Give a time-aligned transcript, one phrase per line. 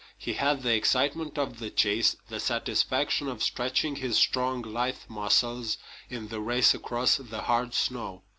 [0.17, 5.77] He had the excitement of the chase, the satisfaction of stretching his strong, lithe muscles
[6.09, 8.23] in the race across the hard snow.